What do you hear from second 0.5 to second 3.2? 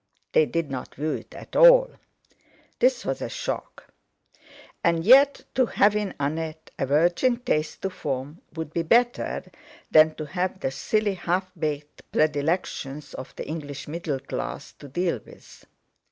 not view it at all. This